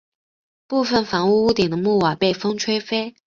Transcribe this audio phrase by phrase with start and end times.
[0.67, 3.13] 部分房屋屋顶的木瓦被风吹飞。